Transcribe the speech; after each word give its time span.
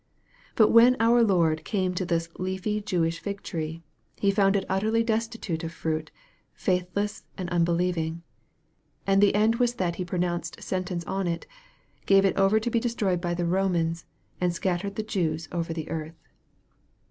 But 0.55 0.69
when 0.69 0.97
our 0.99 1.21
Lord 1.21 1.63
came 1.63 1.93
to 1.93 2.05
this 2.07 2.27
leafy 2.39 2.81
Jewish 2.81 3.19
fig 3.19 3.43
tree, 3.43 3.83
He 4.19 4.31
found 4.31 4.55
it 4.55 4.65
utterly 4.67 5.03
destitute 5.03 5.63
of 5.63 5.71
fruit, 5.71 6.09
faithless 6.55 7.23
and 7.37 7.47
unbelieving. 7.51 8.23
And 9.05 9.21
the 9.21 9.35
end 9.35 9.57
was 9.57 9.75
that 9.75 9.97
He 9.97 10.03
p 10.03 10.17
onounced 10.17 10.59
sentence 10.63 11.03
on 11.05 11.27
it, 11.27 11.45
gave 12.07 12.25
i* 12.25 12.31
over 12.31 12.59
to 12.59 12.71
be 12.71 12.79
destroyed 12.79 13.21
by 13.21 13.35
the 13.35 13.45
Romans, 13.45 14.07
and 14.41 14.51
scattered 14.55 14.95
the 14.95 15.03
Jews 15.03 15.47
over 15.51 15.71
the 15.71 15.87
earth. 15.91 16.17